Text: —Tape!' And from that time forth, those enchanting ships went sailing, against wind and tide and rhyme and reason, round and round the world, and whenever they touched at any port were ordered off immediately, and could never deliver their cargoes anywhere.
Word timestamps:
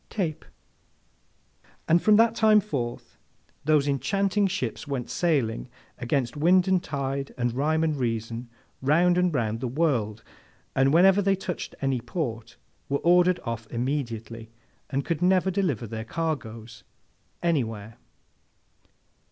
—Tape!' 0.09 0.45
And 1.87 2.01
from 2.01 2.15
that 2.15 2.33
time 2.33 2.59
forth, 2.59 3.19
those 3.65 3.87
enchanting 3.87 4.47
ships 4.47 4.87
went 4.87 5.11
sailing, 5.11 5.69
against 5.99 6.35
wind 6.35 6.67
and 6.67 6.83
tide 6.83 7.31
and 7.37 7.53
rhyme 7.53 7.83
and 7.83 7.95
reason, 7.95 8.49
round 8.81 9.15
and 9.15 9.31
round 9.31 9.59
the 9.59 9.67
world, 9.67 10.23
and 10.75 10.91
whenever 10.91 11.21
they 11.21 11.35
touched 11.35 11.75
at 11.75 11.83
any 11.83 12.01
port 12.01 12.57
were 12.89 12.97
ordered 13.03 13.39
off 13.43 13.67
immediately, 13.69 14.49
and 14.89 15.05
could 15.05 15.21
never 15.21 15.51
deliver 15.51 15.85
their 15.85 16.03
cargoes 16.05 16.83
anywhere. 17.43 17.97